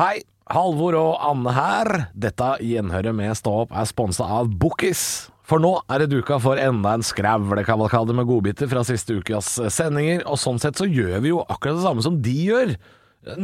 [0.00, 1.88] Hei, Halvor og Anne her.
[2.16, 5.02] Dette gjenhøret med Stå opp er sponsa av Bookis.
[5.44, 10.24] For nå er det duka for enda en skravlekavalkade med godbiter fra siste ukas sendinger,
[10.24, 12.74] og sånn sett så gjør vi jo akkurat det samme som de gjør.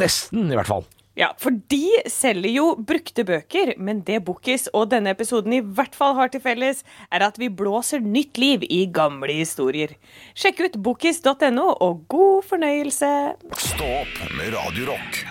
[0.00, 0.88] Nesten, i hvert fall.
[1.20, 5.92] Ja, for de selger jo brukte bøker, men det Bookis og denne episoden i hvert
[5.92, 9.92] fall har til felles, er at vi blåser nytt liv i gamle historier.
[10.32, 13.16] Sjekk ut bookis.no, og god fornøyelse.
[13.60, 15.26] Stå opp med Radio Rock.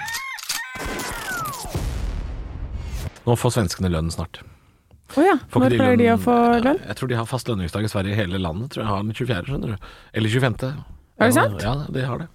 [3.25, 4.43] Nå får svenskene lønn snart.
[5.15, 5.35] Å ja.
[5.49, 6.35] Får ikke Når pleier de å få
[6.65, 6.81] lønn?
[6.85, 8.73] Jeg tror de har fast lønningsdag i Sverige i hele landet.
[8.73, 9.91] Tror jeg har den 24., skjønner du.
[10.13, 10.55] Eller 25.
[11.15, 11.61] Er det sant?
[11.63, 12.29] Ja, de har det.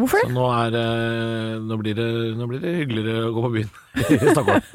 [0.00, 3.50] Hvorfor Så nå, er, eh, nå, blir det, nå blir det hyggeligere å gå på
[3.58, 3.72] byen
[4.16, 4.64] i Stockholm.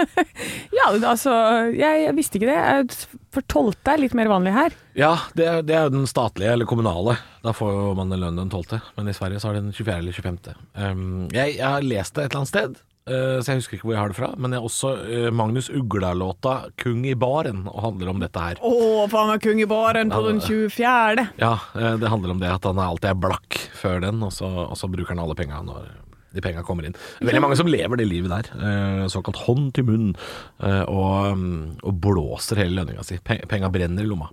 [0.78, 1.32] Ja, altså,
[1.74, 3.08] jeg, jeg visste ikke det.
[3.34, 4.76] For tolvte er litt mer vanlig her.
[4.96, 7.18] Ja, det det er jo den statlige, eller kommunale.
[7.44, 9.98] Da får man lønn den 12., men i Sverige så har det den 24.
[9.98, 10.62] eller 25.
[10.78, 11.02] Um,
[11.34, 14.02] jeg, jeg har lest det et eller annet sted, så jeg husker ikke hvor jeg
[14.04, 14.30] har det fra.
[14.38, 18.56] Men jeg har også eh, Magnus Ugla-låta 'Kung i baren' og handler om dette her.
[18.62, 21.28] Å, faen meg kung i baren på den 24.
[21.40, 24.46] Ja, eh, det handler om det at han alltid er blakk før den, og så,
[24.70, 25.88] og så bruker han alle penga når
[26.36, 26.94] de penga kommer inn.
[27.24, 28.50] Veldig mange som lever det livet der.
[28.60, 30.16] eh, Såkalt hånd til munn,
[30.62, 33.18] eh, og, mm, og blåser hele lønninga si.
[33.24, 34.28] Pe- Penga brenner i lomma.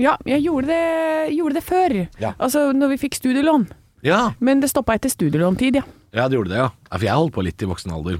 [0.00, 2.08] Ja, jeg gjorde det, gjorde det før.
[2.22, 2.32] Ja.
[2.40, 3.66] Altså når vi fikk studielån.
[4.02, 5.82] Ja, Men det stoppa etter studielåntid, ja.
[6.16, 6.70] Ja, det gjorde det, ja.
[6.72, 6.96] ja.
[6.98, 8.18] For jeg holdt på litt i voksen alder.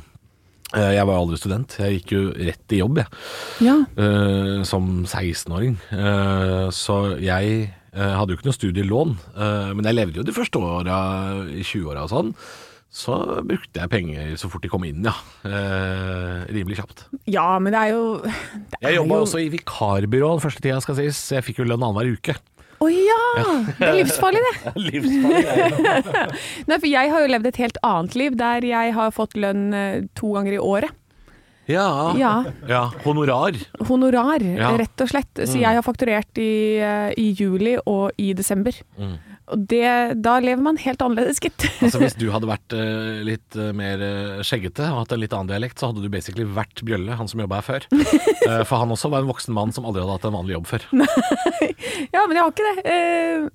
[0.77, 1.77] Eh, Jeg var jo aldri student.
[1.83, 3.21] Jeg gikk jo rett i jobb, jeg.
[3.67, 3.77] Ja.
[3.99, 5.77] Eh, som 16-åring.
[5.91, 9.17] Eh, så jeg hadde jo ikke noe studielån.
[9.75, 10.99] men jeg levde jo de første åra,
[11.51, 12.29] i 20-åra og sånn.
[12.91, 15.13] Så brukte jeg penger så fort de kom inn, ja.
[15.47, 17.05] Eh, rimelig kjapt.
[17.27, 18.33] ja, men det er jo det
[18.83, 21.19] Jeg jobba jo- også i vikarbyrå den første tida, skal sies.
[21.35, 22.37] Jeg fikk jo lønn annenhver uke.
[22.81, 23.17] Å ja!
[23.77, 24.71] Det er livsfarlig, det.
[24.89, 26.31] Livsfarlig greier.
[26.71, 29.67] Nei, for jeg har jo levd et helt annet liv, der jeg har fått lønn
[29.77, 30.97] eh, to ganger i året.
[31.71, 31.87] Ja.
[32.19, 32.33] Ja.
[32.67, 32.81] ja.
[33.05, 33.59] Honorar.
[33.87, 34.73] Honorar, Ja.
[34.81, 35.45] rett og slett.
[35.47, 38.75] Så jeg har fakturert i, eh, i juli og i desember.
[39.51, 39.87] Og det,
[40.23, 41.67] da lever man helt annerledes, gitt.
[41.85, 45.33] Altså Hvis du hadde vært uh, litt uh, mer eh, skjeggete og hatt en litt
[45.35, 47.87] annen dialekt, så hadde du basically vært Bjølle, han som jobba her før.
[47.91, 50.69] Uh, for han også var en voksen mann som aldri hadde hatt en vanlig jobb
[50.71, 50.87] før.
[52.15, 52.97] ja, men jeg har ikke det.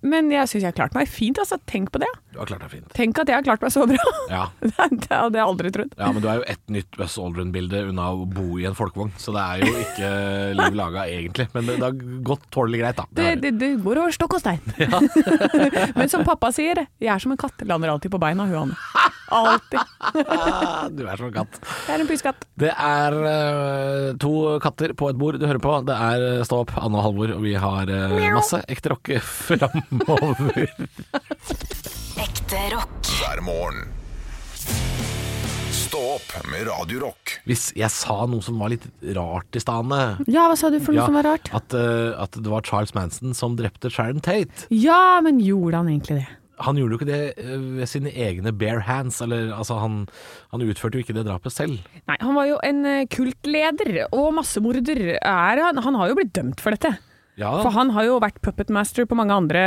[0.06, 1.59] Men jeg syns jeg har klart meg fint, altså.
[1.69, 2.09] Tenk på det.
[2.33, 2.89] Du har klart deg fint.
[2.97, 4.12] Tenk at jeg har klart meg så bra.
[4.31, 4.44] Ja.
[4.66, 5.95] det hadde jeg aldri trodd.
[5.95, 9.13] ja, men du er jo ett nytt Buzz Aldrin-bilde unna å bo i en folkevogn,
[9.22, 10.12] så det er jo ikke
[10.59, 11.47] liv laga egentlig.
[11.56, 13.07] Men det, det har gått tålelig greit, da.
[13.16, 14.62] Det, det, det går over stokk og stein.
[15.97, 17.66] Men som pappa sier, jeg er som en katt.
[17.68, 18.78] Lander alltid på beina, hun Anne.
[19.35, 19.79] Alltid.
[20.96, 21.59] Du er som en katt.
[21.88, 22.46] Jeg er en pyskatt.
[22.62, 25.75] Det er uh, to katter på et bord du hører på.
[25.88, 29.16] Det er eh, Stå opp, Anne og Halvor, og vi har uh, masse ekte rock
[29.47, 30.69] framover.
[32.22, 33.13] Ekte rock.
[33.18, 33.94] hver morgen.
[36.16, 37.34] Opp med Radio Rock.
[37.44, 38.86] Hvis jeg sa noe som var litt
[39.18, 39.98] rart i stane
[40.31, 41.50] Ja, hva sa du for noe Ja, som var rart?
[41.52, 44.70] At, uh, at det var Charles Manson som drepte Sharon Tate.
[44.72, 46.28] Ja, men gjorde han egentlig det?
[46.64, 49.18] Han gjorde jo ikke det eh, ved sine egne bare hands.
[49.25, 50.06] Eller, altså, han,
[50.54, 51.81] han utførte jo ikke det drapet selv.
[52.08, 55.18] Nei, han var jo en eh, kultleder og massemorder.
[55.20, 56.94] Er han, han har jo blitt dømt for dette.
[57.38, 59.62] Ja, For han har jo vært puppet master på mange andre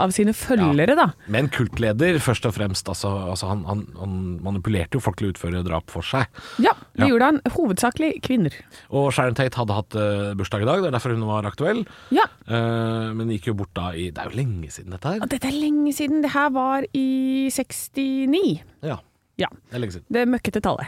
[0.00, 1.10] av sine følgere, da.
[1.28, 2.88] Men kultleder, først og fremst.
[2.88, 4.14] Altså, altså han, han, han
[4.44, 6.24] manipulerte jo folk til å utføre drap for seg.
[6.64, 7.10] Ja, det Ja.
[7.12, 7.40] gjorde han.
[7.58, 8.56] Hovedsakelig kvinner.
[8.88, 11.84] Og Sharon Tate hadde hatt uh, bursdag i dag, det er derfor hun var aktuell.
[12.14, 15.22] Ja, Uh, men gikk jo bort da i Det er jo lenge siden dette her.
[15.32, 16.20] dette er lenge siden.
[16.20, 18.60] Det her var i 69.
[18.84, 18.98] Ja,
[19.40, 19.48] Ja.
[19.70, 20.06] det er lenge siden.
[20.12, 20.84] Det møkkete tallet.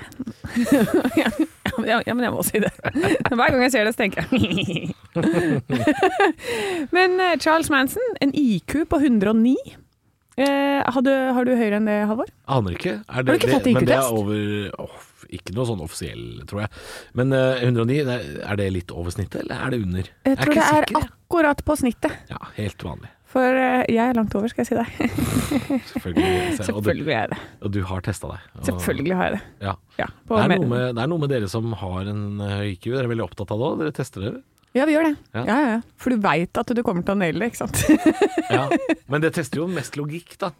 [1.90, 2.72] ja, men jeg må si det.
[3.38, 4.94] Hver gang jeg ser det, så tenker jeg
[6.96, 9.56] Men eh, Charles Manson, en IQ på 109.
[10.36, 12.28] Eh, har du høyere enn det, Halvor?
[12.52, 12.98] Aner ikke.
[13.00, 14.16] Er Har du ikke tatt men det er IQ-test?
[14.20, 14.96] over oh,
[15.32, 16.72] Ikke noe sånn offisiell, tror jeg.
[17.16, 20.10] Men eh, 109, er, er det litt over snittet, eller er det under?
[20.28, 22.18] Jeg tror ikke det er sikker, akkurat på snittet.
[22.32, 23.15] Ja, helt vanlig.
[23.26, 25.80] For eh, jeg er langt over, skal jeg si deg.
[26.60, 27.06] Selvfølgelig.
[27.10, 27.38] Er jeg det.
[27.66, 28.44] og du har testa deg.
[28.54, 29.40] Og, Selvfølgelig har jeg det.
[29.66, 29.72] Ja.
[29.98, 32.86] Ja, Det er, med- det er noe med dere som har en høy IQ.
[32.92, 33.78] Dere er veldig opptatt av det òg.
[33.82, 34.42] Dere tester dere.
[34.76, 35.14] ja, vi gjør det.
[35.34, 35.42] Ja.
[35.48, 35.58] Ja.
[35.72, 35.80] Ja.
[35.96, 37.82] For du veit at du kommer til å naile det, ikke sant?
[38.56, 38.68] Ja.
[39.10, 40.52] Men det tester jo mest logikk, da.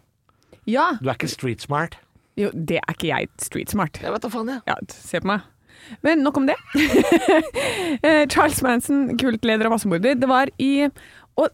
[0.67, 0.89] ja.
[1.01, 1.95] Du er ikke street smart.
[2.37, 3.97] Jo, det er ikke jeg street smart.
[4.03, 4.61] Jeg vet da faen, jeg.
[4.67, 5.45] Ja, se på meg.
[6.03, 6.57] Men nok om det.
[8.03, 10.13] Eh, Charles Manson, kultleder og massemorder.
[10.19, 10.87] Det var i
[11.39, 11.47] Og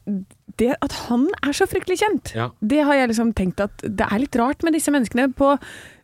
[0.61, 2.49] det at han er så fryktelig kjent, Ja.
[2.61, 5.57] det har jeg liksom tenkt at det er litt rart med disse menneskene på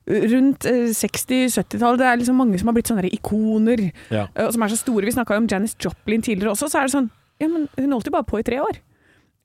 [0.09, 1.99] rundt eh, 60-70-tallet.
[2.01, 4.27] Det er liksom mange som har blitt sånne ikoner, Ja.
[4.35, 5.05] og som er så store.
[5.05, 7.09] Vi snakka om Janis Joplin tidligere også, så er det sånn
[7.39, 8.79] Ja, men hun holdt jo bare på i tre år.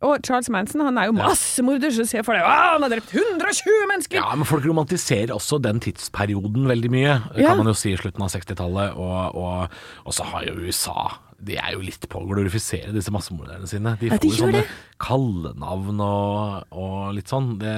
[0.03, 3.87] Og Charles Manson han er jo massemorder, så se for deg han har drept 120
[3.89, 4.19] mennesker!
[4.19, 7.49] Ja, men folk romantiserer også den tidsperioden veldig mye, Ja.
[7.53, 8.97] kan man jo si i slutten av 60-tallet.
[8.99, 9.69] Og, og,
[10.05, 11.07] og så har jo USA
[11.45, 13.95] De er jo litt på å glorifisere disse massemorderne sine.
[14.01, 14.63] De Ja, får jo sånne
[15.05, 17.55] kallenavn og, og litt sånn.
[17.61, 17.75] De,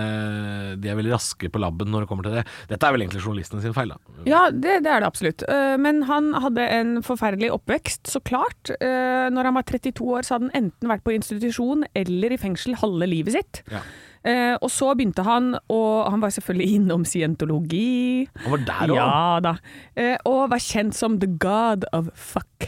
[0.81, 2.45] de er veldig raske på labben når det kommer til det.
[2.71, 4.25] Dette er vel egentlig journalistene sin feil, da.
[4.29, 5.45] Ja, det, det er det absolutt.
[5.51, 8.73] Eh, Men han hadde en forferdelig oppvekst, så klart.
[8.81, 12.41] Eh, Når han var 32 år, så hadde han enten vært på institusjon eller i
[12.41, 13.62] fengsel halve livet sitt.
[13.73, 13.83] Ja.
[14.27, 18.27] Uh, og så begynte han, og han var selvfølgelig innom scientologi.
[18.43, 18.97] Han var der òg.
[18.99, 19.53] Ja da.
[19.95, 22.67] Uh, og var kjent som the god of fuck.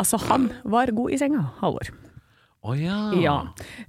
[0.00, 1.90] Altså, han var god i senga, Halvor.
[2.64, 2.96] Å ja.
[3.12, 3.20] Ja.
[3.20, 3.36] ja.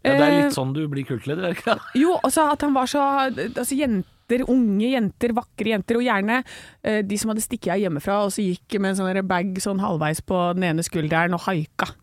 [0.04, 2.02] Det er Eh, litt sånn du blir kultleder, er det ikke det?
[2.02, 6.42] Jo, også at han var så Altså jenter, unge jenter, vakre jenter, og gjerne
[6.84, 9.80] eh, de som hadde stikket av hjemmefra og så gikk med en sånn bag sånn
[9.80, 11.94] halvveis på den ene skulderen og haika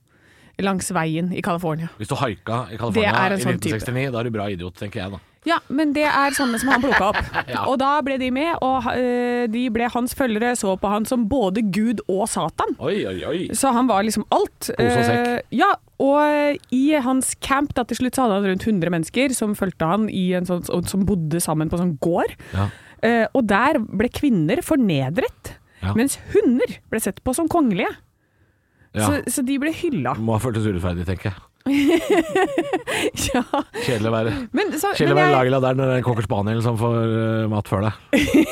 [0.62, 1.88] langs veien i California.
[1.98, 3.76] Hvis du haika i California i sånn type.
[3.82, 5.20] 1969, da er du bra idiot, tenker jeg da.
[5.48, 7.20] Ja, men det er sånne som han plukka opp.
[7.52, 7.64] Ja.
[7.68, 11.24] Og da ble de med, og eh, de ble hans følgere, så på han som
[11.28, 12.76] både Gud og Satan.
[12.78, 13.40] Oi, oi, oi.
[13.58, 14.70] Så han var liksom alt.
[14.78, 15.72] Eh, ja,
[16.02, 19.88] og i hans camp da til slutt så hadde han rundt 100 mennesker som fulgte
[19.90, 22.36] han i en sånn, som bodde sammen på en sånn gård.
[22.54, 22.70] Ja.
[23.02, 25.90] Uh, og der ble kvinner fornedret, Ja.
[25.98, 27.90] mens hunder ble sett på som kongelige.
[28.94, 29.08] Ja.
[29.08, 30.12] Så, så de ble hylla.
[30.22, 31.40] Må ha føltes urettferdig, tenker jeg.
[33.32, 33.42] ja.
[33.84, 36.06] Kjedelig å være Men, så, Kjedelig å være jeg, lagla der når det er en
[36.06, 37.94] cocker spaniel som får uh, mat før deg.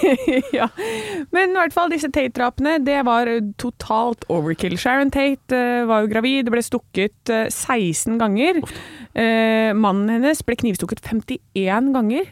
[0.61, 0.69] ja.
[1.35, 3.31] men i hvert fall disse Tate-drapene, det var
[3.61, 4.79] totalt overkill.
[4.81, 8.63] Sharon Tate uh, var jo gravid, ble stukket uh, 16 ganger.
[9.11, 12.29] Eh, mannen hennes ble knivstukket 51 ganger.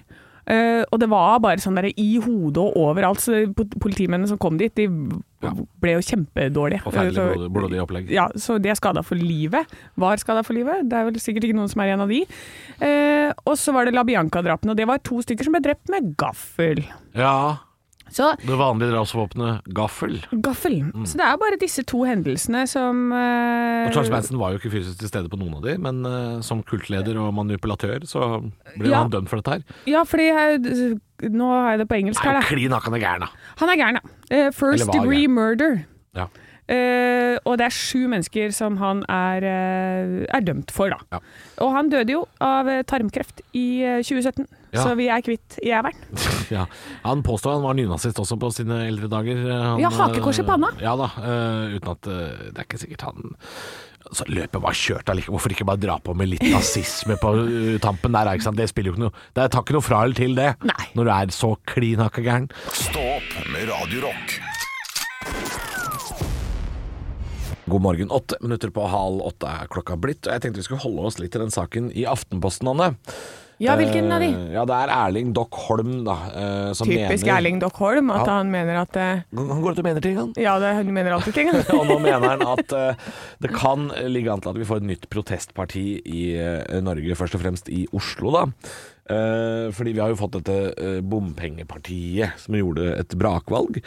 [0.48, 3.20] Eh, og det var bare sånn der i hodet og overalt.
[3.20, 4.86] Så politimennene som kom dit, de
[5.44, 5.52] Ja.
[5.80, 6.80] ble jo kjempedårlige.
[6.82, 8.08] Forferdelig blodig, blodig opplegg.
[8.10, 9.66] ja, så de er skada for livet.
[9.96, 10.88] Var skada for livet.
[10.88, 12.24] Det er vel sikkert ikke noen som er en av de.
[12.82, 15.88] Uh, og så var det La Bianca-drapene, og det var to stykker som ble drept
[15.92, 16.82] med gaffel.
[17.14, 17.58] Ja,
[18.14, 20.18] Så det vanlige drapsvåpenet gaffel.
[20.44, 20.78] gaffel.
[21.04, 24.72] Så det er bare disse to hendelsene som uh, Og Charles Manson var jo ikke
[24.72, 28.24] fysisk til stede på noen av de, men uh, som kultleder og manipulatør så
[28.78, 29.02] ble Ja.
[29.04, 29.62] han dømt for dette her.
[29.90, 30.98] Ja, fordi jeg,
[31.34, 32.48] Nå har jeg det på engelsk Han her, er da.
[32.52, 33.54] klin hakkende gæren, da.
[33.58, 34.46] Han er gæren, ja.
[34.48, 35.34] Uh, first degree gæren.
[35.34, 35.78] murder.
[36.14, 36.28] Ja.
[36.68, 40.98] Uh, og det er sju mennesker som han er, uh, er dømt for, da.
[41.16, 41.20] Ja.
[41.64, 44.44] Og han døde jo av eh, tarmkreft i uh, 2017,
[44.74, 44.84] Ja.
[44.84, 45.96] så vi er kvitt jævelen.
[46.56, 46.66] ja.
[47.06, 49.44] Han påstår han var nynazist også på sine eldre dager.
[49.48, 50.72] Han, Ja, hakekors i panna.
[50.76, 53.32] eh, Ja da, uh, uten at uh, Det er ikke sikkert han
[54.14, 55.36] så Løpet var kjørt allikevel.
[55.36, 58.30] Hvorfor ikke bare dra på med litt nazisme på eh, tampen der?
[58.32, 58.56] Ikke sant?
[58.56, 60.52] Det spiller jo ikke noe Det tar ikke noe fra eller til, det.
[60.64, 60.86] Nei.
[60.96, 62.48] Når du er så klin hakka gæren.
[62.72, 64.38] Stå opp med Radiorock.
[67.68, 68.08] God morgen.
[68.10, 70.24] Åtte minutter på halv åtte er klokka blitt.
[70.24, 72.94] Og jeg tenkte vi skulle holde oss litt til den saken i Aftenposten, Anne.
[73.58, 74.28] Ja, hvilken av de?
[74.32, 76.14] Eh, Ja, det er Erling Dock Holm, da.
[76.30, 78.36] eh, Som Typisk mener Erling Dockholm, at Ja.
[78.38, 80.32] han mener at eh, Han går ut og mener ting, han.
[80.36, 81.48] Ja, det, han mener alltid ting.
[81.78, 82.68] Og nå mener han at
[83.42, 86.22] det kan ligge an til at vi får et nytt protestparti i
[86.82, 88.44] Norge, først og fremst i Oslo, da.
[89.08, 93.78] Eh, fordi vi har jo fått dette eh, bompengepartiet som gjorde et brakvalg.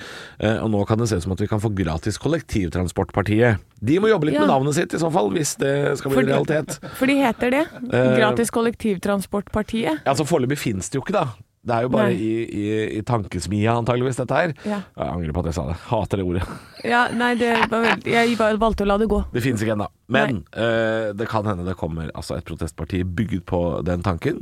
[0.42, 3.62] Eh, og nå kan det se ut som at vi kan få gratis kollektivtransportpartiet.
[3.82, 4.42] De må jobbe litt Ja.
[4.46, 6.80] med navnet sitt i så fall, hvis det skal bli fordi, realitet.
[6.98, 7.64] For de heter det.
[7.94, 10.02] Eh, Gratis kollektivtransportpartiet.
[10.06, 11.28] Altså Foreløpig fins det jo ikke, da.
[11.62, 12.62] Det er jo bare i, i,
[12.98, 14.54] i tankesmia, antageligvis, dette her.
[14.66, 14.80] Ja.
[14.98, 15.76] Jeg angrer på at jeg sa det.
[15.92, 16.48] Hater det ordet.
[16.84, 19.20] Ja, nei, det var veldig, jeg valgte å la det gå.
[19.36, 19.88] Det finnes ikke ennå.
[20.10, 24.42] Men eh, det kan hende det kommer altså, et protestparti bygget på den tanken.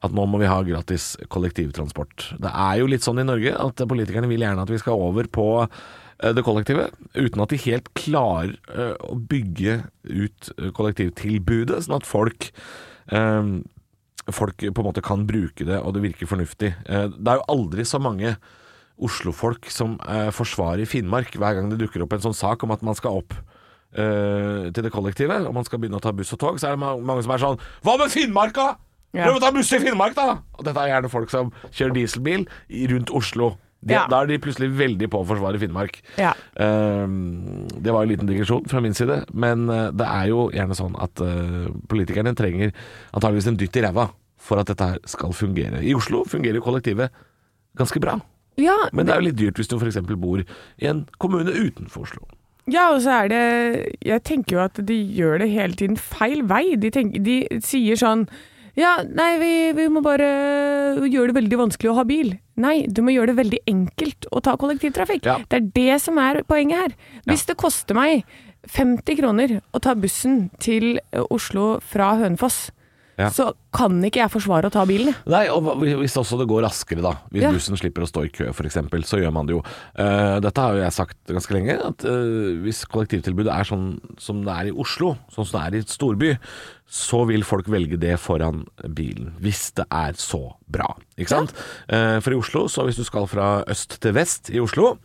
[0.00, 2.30] At nå må vi ha gratis kollektivtransport.
[2.40, 5.28] Det er jo litt sånn i Norge at politikerne vil gjerne at vi skal over
[5.28, 11.82] på eh, det kollektive, uten at de helt klarer eh, å bygge ut eh, kollektivtilbudet,
[11.84, 12.52] sånn at folk
[14.30, 16.68] Folk på en måte kan bruke det, og det virker fornuftig.
[16.86, 18.36] Det er jo aldri så mange
[19.02, 19.96] Oslofolk som
[20.36, 23.34] forsvarer Finnmark hver gang det dukker opp en sånn sak om at man skal opp
[23.90, 26.84] til det kollektive, og man skal begynne å ta buss og tog, så er det
[26.84, 28.68] mange som er sånn Hva med Finnmark, da?
[29.12, 29.24] Ja.
[29.26, 30.38] Prøv å ta buss i Finnmark, da!
[30.58, 32.46] Og dette er gjerne folk som kjører dieselbil
[32.92, 33.56] rundt Oslo.
[33.80, 34.02] De, Ja.
[34.12, 36.02] Da er de plutselig veldig på å forsvare Finnmark.
[36.20, 36.34] Ja.
[36.60, 40.76] Um, det var en liten digresjon fra min side, men eh, det er jo gjerne
[40.76, 42.74] sånn at uh, politikerne trenger
[43.16, 45.80] antageligvis en dytt i ræva for at dette her skal fungere.
[45.80, 47.10] I Oslo fungerer kollektivet
[47.80, 48.18] ganske bra,
[48.60, 49.96] Ja, men det er jo litt dyrt hvis du f.eks.
[50.20, 52.26] bor i en kommune utenfor Oslo.
[52.68, 56.42] ja, og så er det Jeg tenker jo at de gjør det hele tiden feil
[56.50, 56.76] vei.
[56.76, 58.26] De, tenker, de sier sånn
[58.78, 60.28] Ja, nei, vi, vi må bare
[61.02, 62.34] gjøre det veldig vanskelig å ha bil.
[62.60, 65.26] Nei, du må gjøre det veldig enkelt å ta kollektivtrafikk.
[65.26, 65.38] Ja.
[65.48, 66.96] Det er det som er poenget her.
[67.28, 68.26] Hvis det koster meg
[68.68, 70.98] 50 kroner å ta bussen til
[71.32, 72.68] Oslo fra Hønefoss,
[73.20, 73.28] Ja.
[73.34, 75.12] så kan ikke jeg forsvare å ta bilen.
[75.28, 77.12] Nei, og hvis også det går raskere, da.
[77.30, 77.52] Hvis Ja.
[77.52, 79.62] bussen slipper å stå i kø, f.eks., så gjør man det jo.
[79.98, 83.86] Uh, dette har jo jeg sagt ganske lenge, at uh, hvis kollektivtilbudet er sånn
[84.18, 86.32] som det er i Oslo, sånn som det er i et storby,
[86.90, 88.64] så vil folk velge det foran
[88.96, 89.34] bilen.
[89.38, 90.88] Hvis det er så bra,
[91.20, 91.52] ikke sant?
[91.86, 94.96] Eh, for i Oslo, så hvis du skal fra øst til vest i Oslo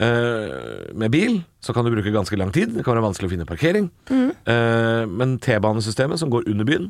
[0.00, 2.72] Uh, med bil, så kan du bruke ganske lang tid.
[2.72, 3.90] Det kan være vanskelig å finne parkering.
[4.08, 6.88] Eh, men T-banesystemet som går under byen,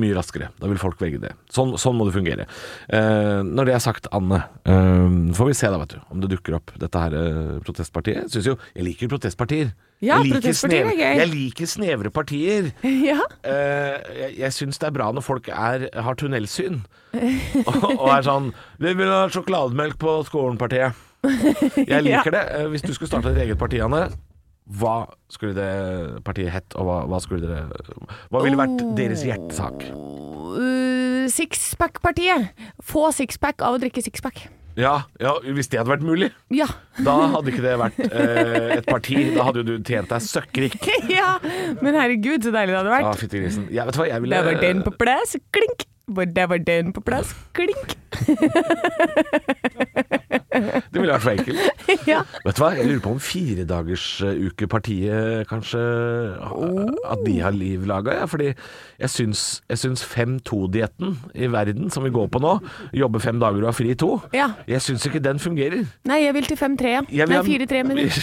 [0.00, 0.48] mye raskere.
[0.60, 1.32] Da vil folk velge det.
[1.52, 2.46] Sånn, sånn må det fungere.
[2.88, 6.30] Eh, når det er sagt, Anne, eh, får vi se da, vet du, om det
[6.32, 8.24] dukker opp dette her eh, protestpartiet.
[8.26, 9.74] Jeg synes jo, jeg liker protestpartier.
[9.98, 11.18] Ja, jeg liker protestpartier er snevre-.
[11.18, 12.70] Jeg liker snevre partier.
[13.08, 13.20] Ja.
[13.42, 16.80] Eh, jeg jeg syns det er bra når folk er, har tunnelsyn.
[17.68, 21.04] og, og er sånn 'Vi vil ha sjokolademelk på skolen-partiet'.
[21.88, 22.42] Jeg liker det.
[22.54, 24.04] Eh, Hvis du skulle starte ditt eget parti, Anne,
[24.68, 27.64] hva skulle det partiet hett, og hva, hva skulle dere
[28.28, 29.86] Hva ville vært deres hjertesak?
[29.88, 32.52] Uh, Sixpack-partiet.
[32.84, 34.46] Få sixpack av å drikke sixpack.
[34.78, 36.28] Ja, ja, hvis det hadde vært mulig.
[36.54, 36.68] Ja.
[37.02, 39.16] Da hadde ikke det vært eh, et parti.
[39.34, 40.76] Da hadde jo du tjent deg søkkrik.
[41.18, 41.32] ja.
[41.82, 43.18] Men herregud, så deilig det hadde Ja, vært.
[43.24, 43.66] fytti grisen.
[43.74, 45.88] Ja, vet hva, jeg ville Der var den på plass, klink.
[46.38, 47.98] Der var den på plass, klink.
[50.92, 51.60] Det ville vært for enkelt.
[52.12, 52.20] ja.
[52.44, 55.82] Vet du hva, jeg lurer på om firedagersukepartiet kanskje
[57.08, 58.26] At de har liv laga, ja.
[58.30, 58.48] Fordi
[58.98, 62.52] jeg syns, jeg syns 5-2-dietten i verden som vi går på nå,
[62.96, 64.48] jobbe fem dager og ha fri to, Ja.
[64.68, 65.82] jeg syns ikke den fungerer.
[66.08, 67.02] Nei, jeg vil til 5-3, ja.
[67.10, 68.22] Jeg Nei, ha- 4-3, minutter.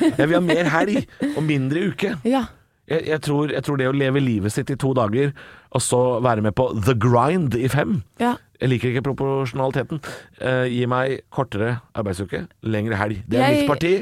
[0.00, 0.12] jeg.
[0.18, 0.96] Jeg vil ha mer helg
[1.36, 2.10] og mindre uke.
[2.24, 2.44] Ja.
[2.86, 5.32] Jeg, jeg, tror, jeg tror det å leve livet sitt i to dager,
[5.74, 8.36] og så være med på the grind i fem ja.
[8.60, 10.00] Jeg liker ikke proporsjonaliteten.
[10.40, 13.22] Eh, gi meg kortere arbeidsuke, lengre helg.
[13.28, 13.94] Det er Jeg- mitt parti.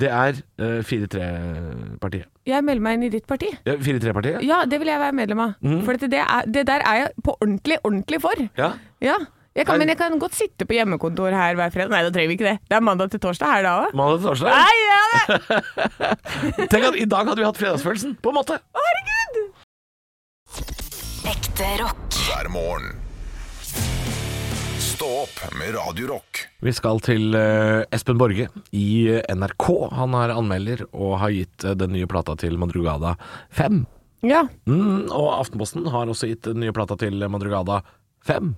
[0.00, 2.24] Det er uh, 4-3-partiet.
[2.48, 3.50] Jeg melder meg inn i ditt parti.
[3.66, 4.38] Ja, 4-3-partiet?
[4.48, 5.50] Ja, det vil jeg være medlem av.
[5.84, 8.32] For dette, det, er, det der er jeg på ordentlig, ordentlig for.
[8.56, 8.70] Ja.
[9.04, 9.18] Ja.
[9.58, 11.90] Jeg kan, men jeg kan godt sitte på hjemmekontor her hver fredag.
[11.92, 12.56] Nei, da trenger vi ikke det.
[12.70, 13.92] Det er mandag til torsdag her da òg.
[13.98, 14.56] Mandag til torsdag?
[14.56, 16.68] Nei, ja, det.
[16.72, 18.56] Tenk at i dag hadde vi hatt fredagsfølelsen, på en måte.
[18.78, 19.42] Herregud!
[21.34, 22.20] Ekte rock.
[22.30, 22.94] hver morgen.
[25.00, 26.42] Stå opp med Radio Rock.
[26.60, 29.64] Vi skal til eh, Espen Borge i eh, NRK.
[29.96, 33.14] Han er anmelder og har gitt eh, den nye plata til Madrugada
[33.56, 33.78] 5.
[34.28, 37.78] Ja, Mm, og Aftenposten har også gitt den nye plata til Madrugada
[38.28, 38.50] 5.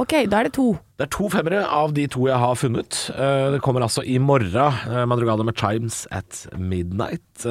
[0.00, 0.70] ok, da er det to.
[0.96, 3.02] Det er to femmere av de to jeg har funnet.
[3.12, 4.80] Eh, Det kommer altså i morgen.
[5.12, 7.44] Madrugada med Chimes at Midnight.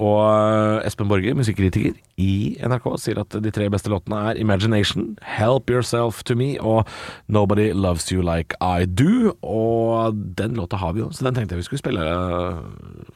[0.00, 5.12] Og eh, Espen Borge, musikkritiker i NRK, sier at de tre beste låtene er Imagination,
[5.36, 6.88] Help Yourself to Me og
[7.28, 9.34] Nobody Loves You Like I Do.
[9.42, 12.62] Og den låta har vi jo, så den tenkte jeg vi skulle spille eh,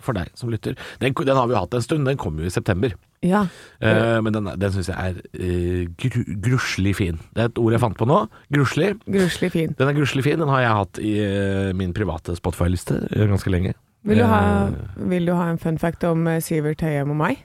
[0.04, 0.76] for deg som lytter.
[1.00, 2.96] Den, den har vi jo hatt en stund, den kom jo i september.
[3.24, 3.46] Ja.
[3.80, 7.20] Uh, men den, den syns jeg er uh, gru, gruslig fin.
[7.34, 8.20] Det er et ord jeg fant på nå.
[8.52, 8.92] Gruslig.
[9.08, 9.72] Gruslig fin.
[9.78, 10.38] Den er gruslig fin.
[10.40, 13.74] Den har jeg hatt i uh, min private Spotify-liste ganske lenge.
[14.06, 14.72] Vil du, ha, Eh,
[15.10, 17.42] vil du ha en fun fact om eh, Sivert Høyem og meg?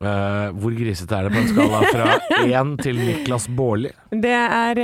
[0.00, 2.04] Uh, hvor grisete er det på en skala fra
[2.48, 3.90] én til Niklas Baarli?
[4.08, 4.78] Det er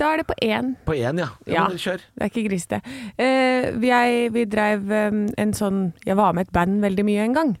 [0.00, 0.70] Da er det på én.
[0.88, 1.26] På én, ja.
[1.44, 1.52] ja.
[1.58, 1.64] Ja.
[1.76, 2.00] Kjør.
[2.16, 2.78] Det er ikke grisete.
[3.20, 7.26] Uh, vi, jeg, vi dreiv um, en sånn Jeg var med et band veldig mye
[7.28, 7.52] en gang.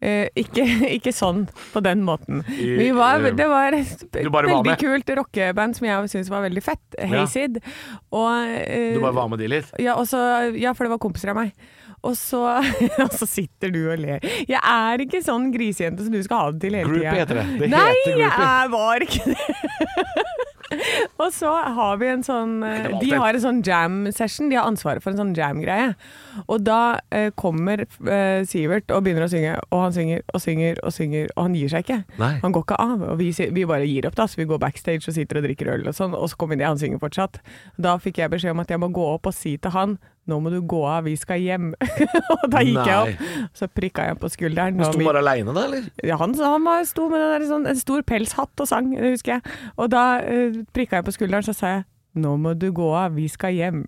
[0.00, 0.64] Uh, ikke,
[0.96, 1.44] ikke sånn
[1.74, 2.40] på den måten.
[2.56, 6.96] I- Vi var, det var et veldig kult rockeband som jeg syntes var veldig fett.
[7.12, 7.60] Hayseed.
[8.08, 9.68] Og, uh, Du bare var med de litt?
[9.84, 10.24] Ja, også,
[10.56, 11.52] ja, for det var kompiser av meg.
[12.06, 12.42] Og så,
[13.04, 14.24] og så sitter du og ler.
[14.48, 17.46] Jeg er ikke sånn grisejente som du skal ha det til hele Groupie heter det.
[17.64, 20.26] Det Nei, heter jeg var ikke det.
[21.22, 22.58] og så har vi en sånn
[23.00, 24.50] De har en sånn jam-session.
[24.50, 25.94] De har ansvaret for en sånn jam-greie.
[26.46, 30.82] Og da eh, kommer eh, Sivert og begynner å synge, og han synger og synger
[30.84, 31.98] og synger, og han gir seg ikke.
[32.20, 32.34] Nei.
[32.44, 33.06] Han går ikke av.
[33.14, 34.28] Og vi, vi bare gir opp, da.
[34.28, 36.68] Så vi går backstage og sitter og drikker øl og sånn, og så kommer det,
[36.68, 37.40] han synger fortsatt.
[37.80, 40.38] Da fikk jeg beskjed om at jeg må gå opp og si til han nå
[40.44, 41.70] må du gå av, vi skal hjem.
[42.36, 43.12] og da gikk jeg Nei.
[43.16, 43.52] opp.
[43.56, 44.80] Så prikka jeg på skulderen.
[44.80, 45.90] Han sto bare aleine da, eller?
[46.04, 49.38] ja, han, han var, sto med der, sånn, en stor pelshatt og sang, det husker
[49.38, 49.60] jeg.
[49.76, 51.86] Og da uh, prikka jeg på skulderen, så sa jeg
[52.18, 53.84] nå må du gå av, vi skal hjem.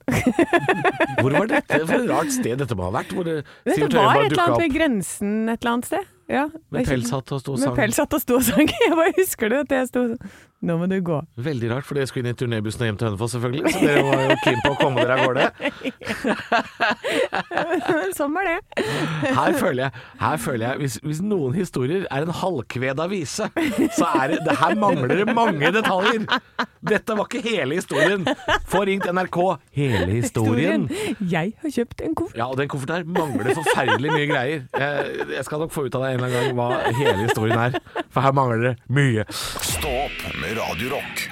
[1.20, 1.80] Hvor var dette?
[1.82, 3.14] For et rart sted dette må ha vært?
[3.16, 6.12] Hvor det, Dette var et eller annet ved grensen et eller annet sted.
[6.30, 7.74] Ja, med pelshatt og sto og Med sang.
[7.80, 8.70] pelshatt og sto og sang.
[8.70, 10.04] Jeg bare husker det, at jeg sto
[10.60, 11.18] nå må du gå.
[11.40, 13.70] Veldig rart, for dere skulle inn i turnébussen og hjem til Hønefoss, selvfølgelig.
[13.72, 15.46] Så dere var jo keen på å komme dere av gårde.
[18.18, 18.84] sånn var det.
[19.38, 23.48] Her føler jeg, her føler jeg hvis, hvis noen historier er en halvkveda vise,
[23.96, 26.26] så er det, det Her mangler det mange detaljer.
[26.90, 28.28] Dette var ikke hele historien.
[28.68, 29.40] Få ringt NRK.
[29.76, 30.86] Hele historien.
[31.24, 32.36] Jeg har kjøpt en koffert.
[32.36, 34.68] Ja, og den kofferten her mangler forferdelig mye greier.
[34.76, 37.64] Jeg, jeg skal nok få ut av deg en eller annen gang hva hele historien
[37.64, 37.80] er,
[38.12, 39.24] for her mangler det mye.
[39.32, 41.30] Stopp med Radio Rock.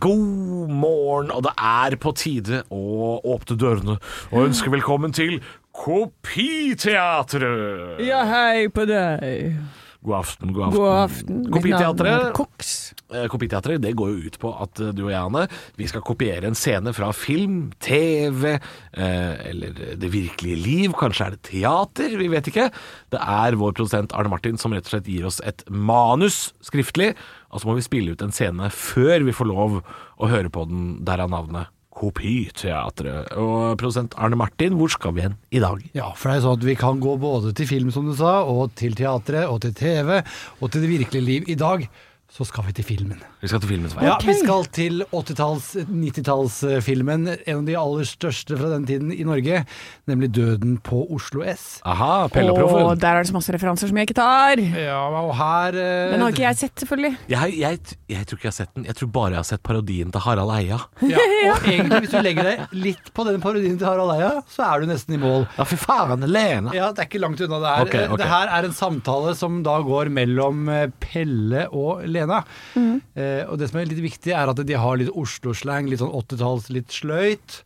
[0.00, 3.96] God morgen, og det er på tide å åpne dørene
[4.30, 5.42] og ønske velkommen til
[5.76, 8.00] Kopiteatret!
[8.06, 9.58] Ja, hei på deg.
[10.00, 10.78] God aften, god aften.
[10.80, 11.40] God aften.
[11.52, 12.70] Kopiteatret, Koks.
[13.12, 15.42] eh, Kopiteatret det går jo ut på at eh, du og jeg, Anne,
[15.76, 20.94] vi skal kopiere en scene fra film, TV eh, eller det virkelige liv.
[20.96, 22.70] Kanskje er det teater, vi vet ikke.
[23.12, 27.12] Det er vår produsent Arne Martin som rett og slett gir oss et manus skriftlig,
[27.52, 30.64] og så må vi spille ut en scene før vi får lov å høre på
[30.70, 31.68] den, derav navnet
[32.00, 33.34] Kopiteatret.
[33.36, 35.82] Og produsent Arne Martin, hvor skal vi hen i dag?
[35.96, 38.40] Ja, for det er sånn at vi kan gå både til film, som du sa,
[38.48, 40.22] og til teatret, og til TV,
[40.60, 41.50] og til det virkelige liv.
[41.52, 41.84] I dag
[42.30, 43.18] så skal vi til filmen.
[43.42, 44.04] Vi skal til filmens vei.
[44.06, 49.24] Ja, Vi skal til 80-talls, 90-tallsfilmen, en av de aller største fra den tiden i
[49.26, 49.64] Norge,
[50.10, 51.80] nemlig 'Døden på Oslo S'.
[51.84, 53.00] Aha, Pelle og Og Proffen.
[53.00, 54.60] der er det så masse referanser som jeg ikke tar.
[54.60, 57.16] Ja, og her eh, Den har ikke jeg sett, selvfølgelig.
[57.28, 58.84] Jeg, jeg, jeg tror ikke jeg har sett den.
[58.86, 60.78] Jeg tror bare jeg har sett parodien til Harald Eia.
[61.02, 61.18] ja,
[61.50, 64.80] Og egentlig, hvis du legger deg litt på den parodien til Harald Eia, så er
[64.80, 65.46] du nesten i mål.
[65.58, 66.70] Ja, fy faen, Lena.
[66.76, 67.82] Ja, det er ikke langt unna det her.
[67.88, 68.22] Okay, okay.
[68.22, 72.42] Det her er en samtale som da går mellom eh, Pelle og Lena.
[72.76, 76.12] Eh, og det som er litt viktig, er at de har litt Oslo-slang, litt sånn
[76.20, 77.60] 80-talls, litt sløyt.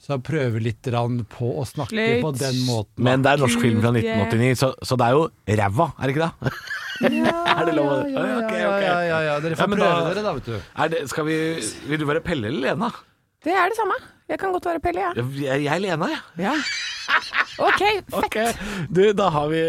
[0.00, 0.82] Så jeg prøver litt
[1.30, 2.22] på å snakke Sløyt.
[2.24, 3.04] på den måten.
[3.04, 5.26] Men det er norsk film fra 1989, så, så det er jo
[5.60, 6.52] ræva, er det ikke det?
[7.00, 9.36] er det lov å Ja, ja, ja, ja, ja, ja.
[9.44, 10.56] Dere får prøve da- dere, da, vet du.
[10.84, 11.36] Er det, skal vi,
[11.88, 12.90] vil du være Pelle eller Lena?
[13.44, 13.96] Det er det samme.
[14.28, 15.26] Jeg kan godt være Pelle, jeg.
[15.42, 16.20] Jeg, jeg er Lena, jeg.
[16.44, 16.54] Ja.
[17.60, 18.14] OK, fett.
[18.24, 18.52] Okay.
[18.88, 19.60] du, Da har vi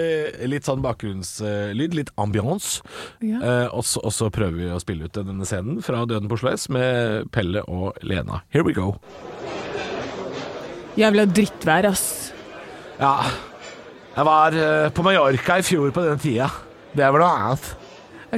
[0.52, 2.84] litt sånn bakgrunnslyd, litt ambiance.
[3.24, 3.40] Ja.
[3.40, 6.38] Eh, og, så, og så prøver vi å spille ut denne scenen fra Døden på
[6.38, 8.44] Oslo S med Pelle og Lena.
[8.54, 8.92] Here we go.
[11.00, 12.06] Jævla drittvær, ass.
[13.00, 13.16] Ja,
[14.12, 16.52] jeg var eh, på Mallorca i fjor på den tida.
[16.92, 17.72] Det var noe annet.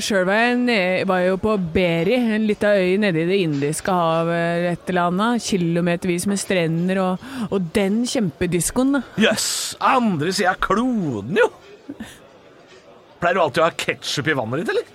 [0.02, 4.90] Sjøl var, jeg jo på Beri, en lita øy nede i Det indiske havet et
[4.90, 5.44] eller annet.
[5.46, 7.22] Kilometervis med strender og,
[7.52, 9.02] og den kjempediskoen, da.
[9.22, 11.48] Yes, andre sida av kloden, jo!
[13.22, 14.86] Pleier du alltid å ha ketsjup i vannet ditt, eller?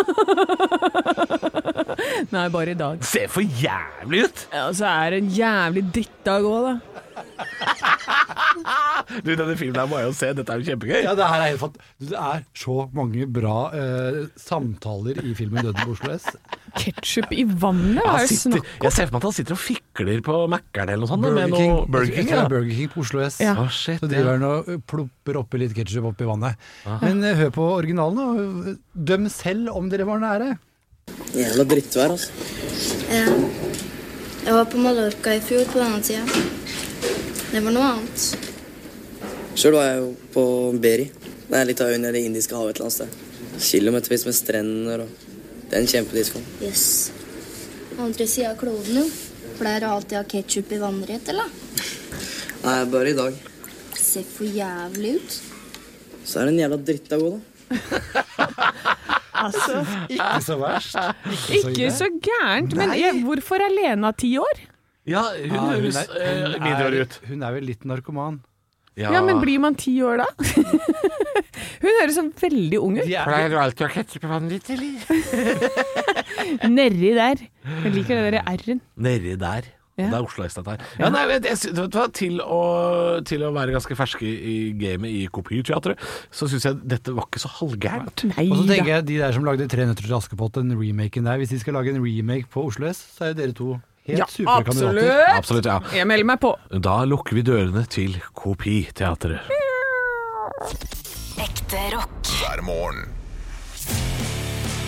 [2.30, 3.02] Nei, bare i dag.
[3.04, 4.38] Ser for jævlig ut!
[4.54, 6.74] Ja, og så er det en jævlig drittdag òg, da.
[9.24, 10.98] Du, denne filmen her må jeg jo se, dette er jo kjempegøy.
[11.02, 15.64] Ja, det her er helt fant- Det er så mange bra eh, samtaler i filmen
[15.64, 16.28] 'Døden på Oslo S'.
[16.78, 18.04] Ketsjup i vannet?
[18.04, 18.68] Hva er det snakk om?
[18.86, 21.24] jeg ser for meg at han sitter og fikler på Mækkern eller noe sånt.
[21.26, 21.72] Burger med King.
[21.74, 22.44] noe Burger King ja.
[22.44, 23.40] er Burger King på Oslo S.
[23.42, 23.56] Ja.
[23.58, 26.70] Oh, shit, Så driver han og plopper oppi litt ketsjup oppi vannet.
[27.02, 28.76] Men eh, hør på originalen, da.
[29.12, 30.54] Døm selv om dere var nære.
[31.34, 32.30] Jævla drittvær, altså.
[33.10, 33.26] Ja.
[34.40, 36.59] Jeg var på Mallorca i fjor på denne tida.
[37.50, 38.24] Det var noe annet.
[39.58, 40.44] Sjøl var jeg jo på
[40.82, 41.08] Beri.
[41.50, 43.10] Det er litt av øya i Det indiske havet et eller annet sted.
[43.70, 46.62] Kilometervis med strender og en kjempedisk Jøss.
[46.62, 46.84] Yes.
[47.98, 49.04] Andre sida av kloden, jo.
[49.58, 51.50] Pleier å alltid ha ketsjup i vannrett, eller?
[52.62, 53.36] Nei, bare i dag.
[53.98, 55.38] Ser for jævlig ut.
[56.24, 57.40] Så er det en jævla dritta god, da.
[59.40, 60.96] Ikke så verst.
[61.00, 62.74] Ikke så Ikke så gærent.
[62.78, 64.69] Men jeg, hvorfor er Lena ti år?
[65.08, 67.20] Ja, hun Ja, hun høres er- eh, hun mindreårig ut.
[67.28, 68.40] Hun er vel litt narkoman.
[69.00, 70.26] Ja, men blir man ti år da?
[71.80, 73.06] Hun høres sånn veldig ung ut.
[73.06, 74.92] Er, Pleier du alltid å ha på vannet ditt, eller?
[76.68, 77.40] Nedi der.
[77.84, 78.80] Jeg liker det der R-en.
[79.00, 79.70] Nedi der.
[80.00, 80.06] Ja.
[80.10, 80.84] Det er Oslo S, dette her.
[81.00, 82.60] Ja, nei, vet, jeg, sy- vet du hva, til å,
[83.28, 86.00] til å være ganske ferske i gamet i Kopiteatret,
[86.32, 88.24] så syns jeg dette var ikke så halvgærent.
[88.32, 88.74] Nei og så da.
[88.74, 91.60] tenker jeg de der som lagde Tre nøtter til Askepott, den remaken der, hvis de
[91.60, 93.70] skal lage en remake på Oslo S, så er jo dere to
[94.10, 94.98] helt Ja, supre kandidater.
[94.98, 95.38] absolutt.
[95.38, 95.78] Absolutt, ja.
[96.00, 96.52] Jeg melder meg på.
[96.88, 99.40] Da lukker vi dørene til Kopiteatret.
[101.40, 102.30] Ekte rock.
[102.40, 103.06] hver morgen.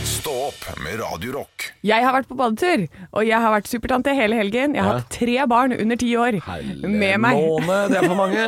[0.07, 1.71] Stå opp med Radio Rock.
[1.83, 4.75] Jeg har vært på badetur, og jeg har vært supertante hele helgen.
[4.77, 4.99] Jeg har Ja.
[5.01, 6.39] hatt tre barn under ti år
[6.87, 7.35] med meg.
[7.43, 8.45] Måne, det er for mange.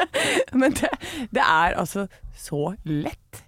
[0.60, 0.88] Men det,
[1.32, 2.06] det er altså
[2.36, 3.42] så lett.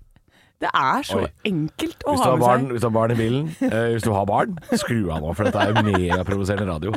[0.63, 1.29] Det er så Oi.
[1.49, 2.73] enkelt å ha med barn, seg.
[2.77, 5.49] hvis du har barn i bilen, eh, hvis du har barn, skru av nå, for
[5.49, 6.93] dette er megaprovoserende radio.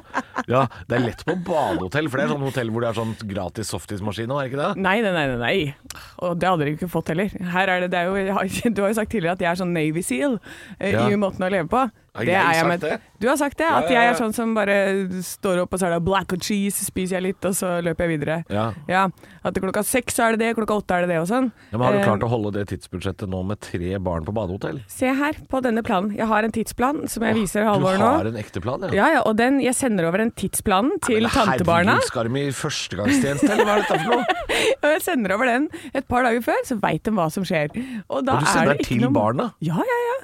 [0.48, 3.16] Ja, Det er lett på badehotell, for det er sånn hotell hvor det er sånn
[3.32, 4.82] gratis softismaskin nå, er det ikke det?
[4.86, 5.76] Nei, nei, nei, nei.
[6.22, 7.34] Og det hadde dere ikke fått heller.
[7.56, 9.74] Her er det, det er jo, du har jo sagt tidligere at jeg er sånn
[9.74, 10.38] Navy Seal
[10.80, 11.08] eh, Ja.
[11.10, 11.88] i måten å leve på.
[12.16, 13.00] Har Det jeg sagt med- det?
[13.20, 14.02] Du har sagt det, at ja, ja.
[14.02, 14.76] jeg er sånn som bare
[15.24, 18.06] står opp og så er det black and cheese, spiser jeg litt, og så løper
[18.08, 18.38] jeg videre.
[18.50, 18.66] Ja.
[18.88, 19.08] Ja,
[19.46, 21.52] At klokka seks er det det, klokka åtte er det det og sånn.
[21.72, 24.34] Ja, men Har du Eh, klart å holde det tidsbudsjettet nå med tre barn på
[24.34, 24.82] badehotell?
[24.88, 26.16] Se her, på denne planen.
[26.16, 28.10] Jeg har en tidsplan som jeg viser Du Halvor nå.
[28.18, 28.90] har en ekte plan, ja?
[28.94, 31.96] Ja, ja, og den, jeg sender over den tidsplanen til Men tantebarna.
[32.00, 34.26] Herregud, skal de i førstegangstjeneste, eller hva er dette for noe?
[34.86, 37.70] Og jeg sender over den et par dager før, så veit de hva som skjer.
[38.10, 39.50] Og, da Og du er sender ikke til barna?
[39.66, 40.18] Ja, ja, ja.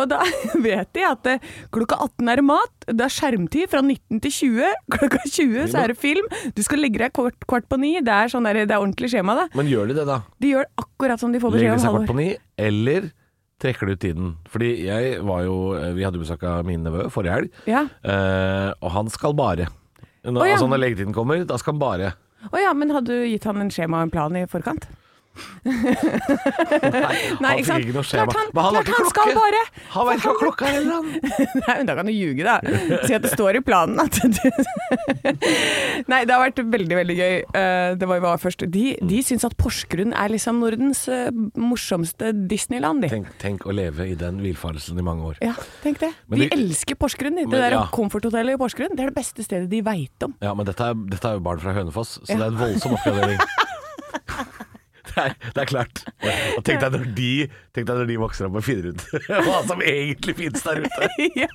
[0.00, 0.20] Og da
[0.66, 4.34] vet de at eh, klokka 18 er det mat, det er skjermtid fra 19 til
[4.36, 4.70] 20.
[4.96, 6.28] Klokka 20 så er det film.
[6.56, 7.94] Du skal legge deg kvart, kvart på ni.
[8.04, 9.48] Det er, sånn der, det er ordentlig skjema, da.
[9.58, 10.20] Men gjør de det, da?
[10.42, 11.84] De gjør akkurat som de får Legger beskjed om.
[11.84, 12.28] seg kvart på ni,
[12.70, 13.10] eller
[13.62, 14.32] trekker de ut tiden?
[14.50, 15.56] Fordi jeg var jo
[15.94, 17.84] Vi hadde besøk av min nevø forrige helg, Ja.
[18.02, 19.68] eh, og han skal bare.
[20.24, 20.56] Når, oh, ja.
[20.56, 22.12] Altså Når leggetiden kommer, da skal han bare.
[22.50, 24.88] Å ja, men hadde du gitt han en skjema og en plan i forkant?
[27.42, 28.02] Nei, ikke skjema.
[28.02, 29.60] Klart han, han klart han skal bare.
[29.94, 31.06] Han vet ikke hva klokka er heller, han.
[31.62, 32.56] Nei, men da kan du ljuge, da.
[33.06, 34.28] Si at det står i planen at du
[36.12, 37.34] Nei, det har vært veldig, veldig gøy.
[37.62, 41.28] Eh, Det var jo bare først De, de syns at Porsgrunn er liksom Nordens eh,
[41.58, 43.12] morsomste Disneyland, de.
[43.12, 45.40] Tenk, tenk å leve i den villfarelsen i mange år.
[45.44, 46.12] Ja, tenk det.
[46.28, 47.36] Men De de- elsker Porsgrunn.
[47.40, 47.46] de.
[47.46, 47.84] Det Men, der ja.
[47.94, 50.34] komforthotellet i Porsgrunn det er det beste stedet de veit om.
[50.44, 52.38] Ja, men dette er, dette er jo barn fra Hønefoss, så Ja.
[52.38, 53.40] det er en voldsom oppgradering.
[55.02, 56.02] Det er, det er klart.
[56.56, 57.30] Og tenk deg når de,
[57.74, 59.02] tenk deg når de vokser opp og finner ut
[59.48, 61.08] hva som egentlig finnes der ute.
[61.42, 61.50] ja.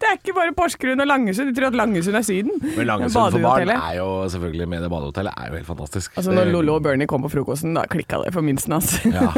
[0.00, 1.50] Det er ikke bare Porsgrunn og Langesund.
[1.50, 2.56] De tror at Langesund er Syden.
[2.64, 6.16] Men Langesund for barn er jo selvfølgelig med det badehotellet er jo helt fantastisk.
[6.20, 8.96] Altså Når Lollo og Bernie kom på frokosten, da klikka det for minsten hans.
[9.04, 9.30] Ja,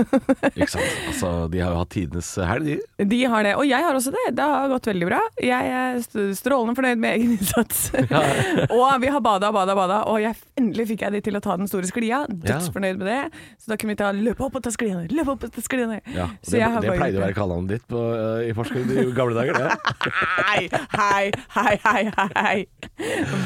[0.54, 1.00] ikke sant.
[1.10, 2.78] Altså, de har jo hatt tidenes helg, de.
[3.12, 4.22] De har det, og jeg har også det.
[4.38, 5.18] Det har gått veldig bra.
[5.42, 5.98] Jeg er
[6.38, 7.82] strålende fornøyd med egen innsats.
[8.70, 11.38] og vi har bada og bada og bada, og jeg, endelig fikk jeg de til
[11.38, 12.22] å ta den store sklia.
[12.28, 13.42] Dødsfornøyd med det.
[13.60, 15.64] Så da kunne vi ta løpe opp og ta sklia ned', 'løp opp og ta
[15.64, 16.00] skliene.
[16.14, 18.90] Ja, Så det, jeg har det pleide å være kallenavnet ditt på, uh, i Porsgrunn
[18.92, 19.68] i gamle dager, det.
[20.42, 21.24] Hei, hei,
[21.56, 22.66] hei, hei, hei.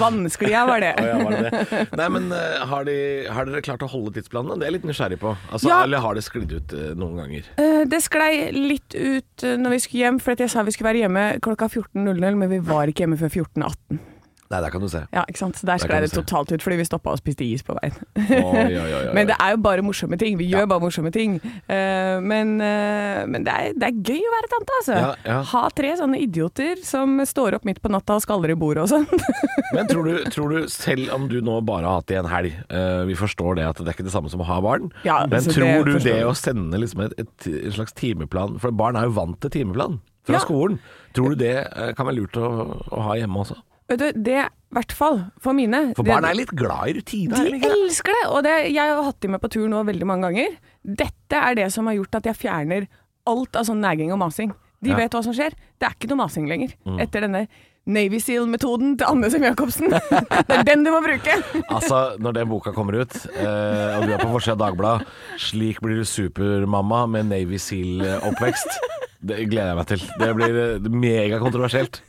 [0.01, 0.93] Vannsklia var det.
[1.01, 1.83] oh, ja, var det det?
[2.01, 2.97] Nei, men uh, har, de,
[3.33, 4.59] har dere klart å holde tidsplanene?
[4.59, 5.37] Det er jeg litt nysgjerrig på.
[5.51, 5.83] Altså, Ja.
[5.87, 7.49] Eller har det sklidd ut uh, noen ganger?
[7.87, 11.05] Det sklei litt ut når vi skulle hjem, for at jeg sa vi skulle være
[11.05, 14.16] hjemme klokka 14.00, men vi var ikke hjemme før 14.18.
[14.51, 15.05] Nei, der kan du se.
[15.15, 15.59] Ja, ikke sant?
[15.59, 17.97] Så der sklei det totalt ut, fordi vi stoppa og spiste is på veien.
[18.17, 19.05] Oi, oi, oi.
[19.17, 20.39] Men det er jo bare morsomme ting.
[20.39, 21.39] Vi gjør bare morsomme ting.
[21.69, 24.97] Uh, men uh, men det, er, det er gøy å være tante, altså.
[24.97, 25.39] Ja, ja.
[25.53, 28.93] Ha tre sånne idioter som står opp midt på natta og skaller i bordet og
[28.93, 29.07] sånn.
[29.77, 32.31] Men tror du, tror du, selv om du nå bare har hatt det i en
[32.31, 34.91] helg, uh, vi forstår det at det er ikke det samme som å ha barn,
[35.05, 38.61] men altså, tror det du forstår det å sende liksom et, et, en slags timeplan
[38.63, 40.79] For barn er jo vant til timeplan fra skolen.
[41.17, 41.55] Tror du det
[41.99, 42.49] kan være lurt å,
[42.91, 43.59] å ha hjemme også?
[43.89, 45.93] Du, det i hvert fall for mine.
[45.95, 47.33] For det- barn er litt glad i rutine.
[47.39, 47.71] er De det?
[47.71, 48.25] elsker det!
[48.33, 50.57] Og det, jeg har hatt de med på tur nå veldig mange ganger.
[50.85, 52.89] Dette er det som har gjort at jeg fjerner
[53.27, 54.53] alt av sånn nagging og masing.
[54.83, 54.97] De Ja.
[54.97, 55.55] vet hva som skjer.
[55.79, 56.75] Det er ikke noe masing lenger.
[56.85, 57.01] Mm.
[57.01, 57.47] Etter denne
[57.87, 59.89] Navy Seal-metoden til Anne Sem Jacobsen.
[60.49, 61.37] det er den du må bruke!
[61.71, 65.07] Altså, når den boka kommer ut, eh, og du er på forsida av Dagbladet
[65.39, 68.79] 'Slik blir du supermamma med Navy Seal-oppvekst',
[69.27, 70.07] det gleder jeg meg til.
[70.23, 72.03] Det blir eh, megakontroversielt.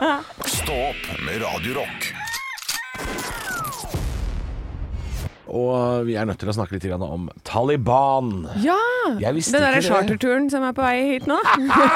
[0.58, 2.12] Stå opp med Radiorock.
[5.54, 8.48] Og vi er nødt til å snakke litt grann om Taliban.
[8.64, 8.78] Ja!
[9.20, 11.36] Den derre charterturen som er på vei hit nå.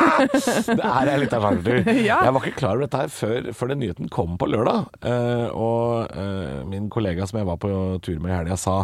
[0.69, 1.81] Det er en liten chartertur.
[2.09, 2.21] Ja.
[2.25, 4.87] Jeg var ikke klar over dette her før, før den nyheten kom på lørdag.
[5.03, 7.73] Uh, og uh, min kollega som jeg var på
[8.05, 8.83] tur med i helga, sa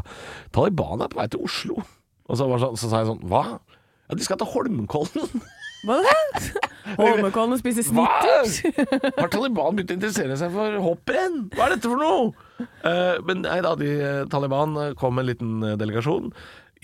[0.57, 1.79] Taliban er på vei til Oslo.
[2.25, 3.45] Og så, var sånn, så sa jeg sånn Hva?
[4.09, 5.45] Ja, de skal til Holmenkollen.
[5.85, 6.71] Hva er det?
[6.99, 8.05] Holmenkollen og spise Hva?
[8.23, 9.15] snitter?
[9.21, 11.41] Har Taliban begynt å interessere seg for hopprenn?
[11.55, 12.29] Hva er dette for noe?
[12.85, 13.91] Uh, men nei da, de,
[14.33, 16.31] Taliban kom med en liten eh, delegasjon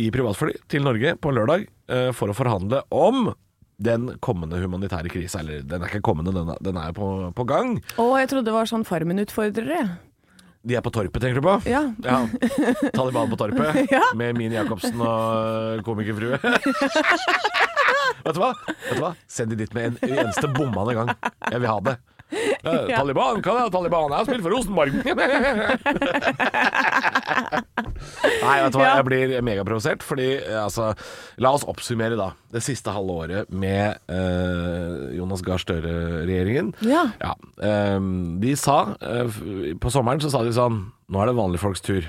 [0.01, 3.31] i privatfly til Norge på lørdag uh, for å forhandle om
[3.81, 5.41] den kommende humanitære krisa.
[5.41, 7.79] Eller den er ikke kommende, den er, den er på, på gang.
[7.97, 9.85] Å, jeg trodde det var sånn Farmen-utfordrere.
[10.61, 11.55] De er på Torpet, tenker du på?
[11.71, 11.87] Ja.
[12.05, 12.19] Ja.
[12.93, 14.03] Taliban på Torpet Ja.
[14.19, 16.37] med Mini Jacobsen og komikerfrue.
[18.25, 18.53] Vet du hva?
[18.69, 19.13] Vet du hva?
[19.31, 21.13] Send de dit med en eneste bommende gang.
[21.51, 21.97] Jeg vil ha det.
[22.31, 24.13] Eh, Taliban, hva er Taliban?
[24.13, 24.93] Jeg har spilt for Rosenborg.
[28.41, 28.85] Nei, vet du hva?
[28.87, 28.93] Ja.
[29.01, 30.93] Jeg blir megaprovosert, fordi eh, altså
[31.43, 32.31] La oss oppsummere, da.
[32.55, 36.73] Det siste halve året med eh, Jonas Gahr Støre-regjeringen.
[36.87, 37.07] Ja.
[37.21, 37.35] Ja,
[37.67, 39.43] ehm, de sa eh, f-
[39.83, 40.81] På sommeren så sa de sånn
[41.11, 42.07] Nå er det vanlige folks tur.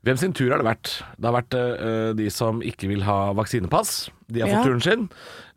[0.00, 0.90] Hvem sin tur har det vært?
[1.20, 4.08] Det har vært uh, de som ikke vil ha vaksinepass.
[4.32, 4.64] De har fått Ja.
[4.64, 5.08] turen sin.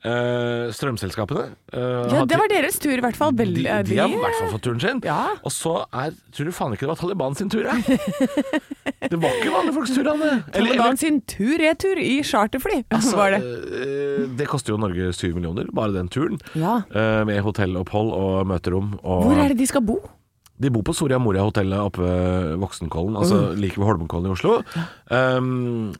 [0.03, 3.31] Uh, strømselskapene Uh, Ja, det var deres tur, i hvert fall.
[3.39, 4.99] Vel, de, de har i hvert fall fått turen sin.
[5.07, 5.29] Ja.
[5.47, 7.73] Og så er Tror du faen ikke det var Taliban sin tur, ja?
[9.13, 10.31] det var ikke vanlige folks tur, Anne.
[10.51, 14.35] Eller- Taliban sin tur-retur i charterfly, Altså, var det.
[14.37, 16.37] det koster jo Norge syv millioner, bare den turen.
[16.53, 16.81] Ja.
[17.25, 18.97] Med hotellopphold og møterom.
[19.03, 20.01] Og Hvor er det de skal bo?
[20.61, 24.59] De bor på Soria Moria-hotellet oppe ved Voksenkollen, altså like ved Holmenkollen i Oslo.
[25.09, 25.93] Um,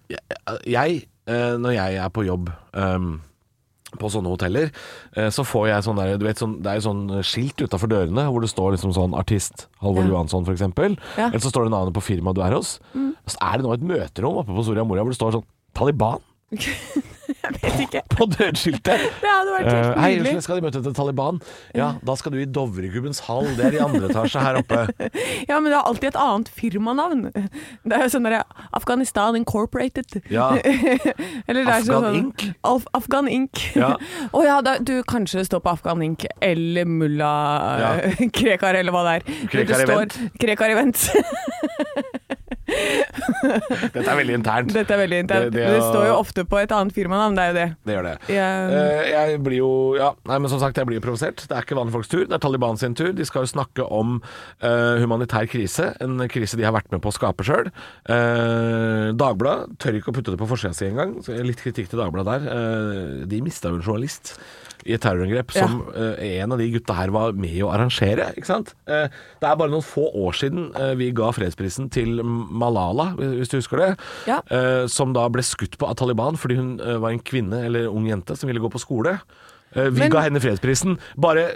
[0.70, 3.16] jeg, eh, når jeg er på jobb um,
[4.00, 4.70] på sånne hoteller,
[5.18, 7.92] eh, så får jeg sånn der, du vet, sånn, Det er jo sånn skilt utafor
[7.92, 10.14] dørene hvor det står liksom sånn artist Halvor Ja.
[10.14, 10.64] Johansson f.eks.
[11.18, 11.28] Ja.
[11.28, 12.80] Eller så står det navnet på firmaet du er hos.
[12.94, 13.12] Mm.
[13.30, 16.22] så er det nå et møterom oppe på Soria Moria hvor det står sånn Taliban
[17.44, 18.02] Jeg vet ikke.
[18.14, 19.02] på dørskiltet.
[19.24, 20.44] Det hadde vært Eh, helt Hei, nydelig.
[20.46, 21.42] skal de møte til Taliban?
[21.76, 23.50] Ja, da skal du i Dovregubbens hall.
[23.58, 24.84] Det er i andre etasje her oppe.
[25.50, 27.26] Ja, men det er alltid et annet firmanavn.
[27.34, 28.44] Det er jo sånn derre
[28.80, 30.22] Afghanistan Incorporated.
[30.32, 30.52] Ja.
[31.48, 32.46] Eller det er Afghan sånn, Inc.
[32.70, 33.64] Alf, Afghan Inc.
[33.76, 33.92] Ja.
[34.32, 36.24] oh, ja, da, du kanskje det står på Afghan Inc.
[36.40, 37.34] eller mulla
[37.84, 37.92] Ja.
[38.34, 39.48] Krekar, eller hva det er.
[39.52, 40.18] Krekar Event.
[40.40, 41.04] Krekar Event.
[43.94, 44.72] Dette er veldig internt.
[44.74, 45.52] Dette er veldig internt.
[45.54, 47.68] Det- Det, det- står jo ofte på et annet firmanavn, det er jo det.
[47.86, 48.14] Det gjør det.
[48.34, 51.44] Jeg- Eh, jeg blir jo Ja, nei, men som sagt, jeg blir provosert.
[51.48, 53.12] Det er ikke vanlige folks tur, det er Taliban sin tur.
[53.14, 54.22] De skal jo snakke om
[54.64, 57.70] uh, humanitær krise, en krise de har vært med på å skape sjøl.
[59.18, 61.16] Dagbladet tør ikke å putte det på forsida si engang.
[61.46, 62.50] Litt kritikk til Dagbladet der.
[62.50, 64.36] Uh, de mista jo en journalist
[64.86, 68.30] i et terrorangrep som eh, en av de gutta her var med å arrangere.
[68.38, 68.74] Ikke sant?
[68.88, 69.08] Eh,
[69.40, 73.58] det er bare noen få år siden eh, vi ga fredsprisen til Malala, hvis du
[73.62, 73.92] husker det.
[74.28, 74.42] Ja.
[74.52, 77.88] eh, som da ble skutt på av Taliban fordi hun eh, var en kvinne eller
[77.92, 79.18] ung jente som ville gå på skole.
[79.74, 81.48] Eh, vi Men- ga henne fredsprisen bare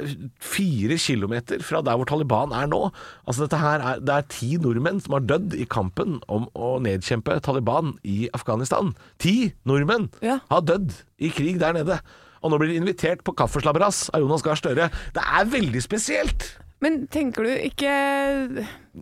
[0.41, 2.87] fire kilometer fra der hvor Taliban er nå.
[3.27, 6.77] Altså dette her er, Det er ti nordmenn som har dødd i kampen om å
[6.81, 8.95] nedkjempe Taliban i Afghanistan.
[9.19, 10.39] Ti nordmenn Ja.
[10.49, 11.99] har dødd i krig der nede.
[12.47, 14.87] Og nå blir de invitert på kaffeslabberas av Jonas Gahr Støre.
[15.11, 16.53] Det er veldig spesielt!
[16.79, 17.91] Men tenker du ikke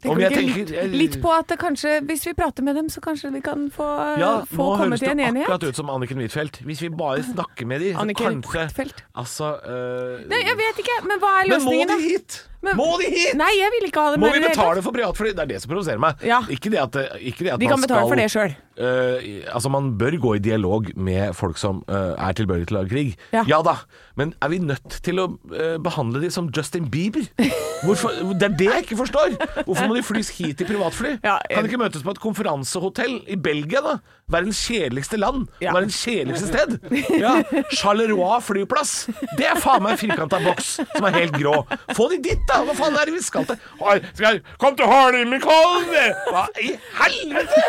[0.02, 3.02] tenker du ikke tenker- litt, litt på at kanskje, hvis vi prater med dem, så
[3.02, 3.88] kanskje vi kan få,
[4.20, 5.48] Ja, få komme til en enighet?
[5.48, 6.62] Nå høres det akkurat ut som Anniken Huitfeldt.
[6.66, 9.04] Hvis vi bare snakker med dem, så Anniken kanskje Huitfeldt?
[9.16, 11.88] Altså øh, Nei, jeg vet ikke, men hva er løsningen?
[11.88, 12.42] Men må de hit?
[12.66, 13.36] Men- må de hit?
[13.38, 15.34] Nei, jeg vil ikke ha det Må vi betale for privatfly?
[15.38, 16.16] Det er det som provoserer meg.
[16.26, 16.42] Ja.
[16.50, 18.56] Ikke det at, det- ikke det at de man kan betale for det sjøl.
[18.76, 22.82] Uh, altså Man bør gå i dialog med folk som uh, er tilbøyelige til å
[22.82, 23.14] lage krig.
[23.32, 23.62] Ja.
[23.64, 23.76] da,
[24.20, 27.24] men er vi nødt til å uh, behandle de som Justin Bieber?
[27.86, 29.38] Hvorfor, det er det jeg ikke forstår!
[29.64, 31.16] Hvorfor må de flys hit i privatfly?
[31.26, 33.96] Ja, kan de ikke møtes på et konferansehotell i Belgia, da?
[34.32, 35.46] Verdens kjedeligste land.
[35.62, 35.74] Ja.
[35.76, 36.78] Verdens kjedeligste sted.
[37.22, 37.36] Ja,
[37.76, 38.94] Charleroi flyplass.
[39.38, 41.60] Det er faen meg en firkanta boks som er helt grå.
[41.98, 42.62] Få de dit, da!
[42.66, 43.60] Hva faen er det vi skal til?
[43.78, 46.18] Skal jeg Kom til Holmenkollen!
[46.32, 47.62] Hva i helvete?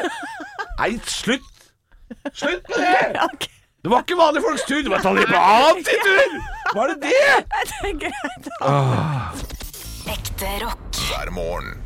[0.80, 1.52] Nei, slutt!
[2.32, 3.50] Slutt med det!
[3.86, 6.38] Det var ikke vanlige folks tur, det var Taliban sin tur!
[6.74, 7.10] Var det det?
[7.70, 8.48] det er greit.
[10.16, 11.02] Ekte rock.
[11.06, 11.85] hver morgen.